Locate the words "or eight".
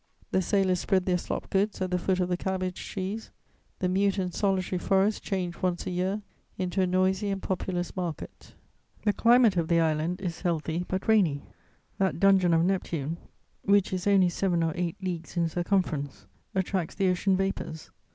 14.63-14.95